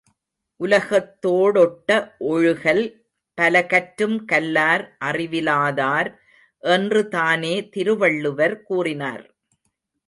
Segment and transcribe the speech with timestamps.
[0.59, 1.89] உலகத்தோ டொட்ட
[2.29, 2.81] ஒழுகல்
[3.37, 6.09] பலகற்றும் கல்லார் அறிவிலா தார்
[6.63, 9.23] என்று தானே திருவள்ளுவர் கூறினார்.